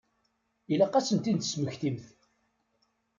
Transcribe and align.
Ilaq 0.71 0.93
ad 0.95 1.05
ten-id-tesmektimt. 1.07 2.05